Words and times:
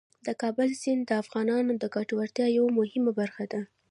د 0.27 0.29
کابل 0.41 0.69
سیند 0.81 1.03
د 1.07 1.11
افغانانو 1.21 1.71
د 1.77 1.83
ګټورتیا 1.95 2.47
یوه 2.57 2.69
مهمه 2.79 3.11
برخه 3.19 3.45
ده. 3.51 3.61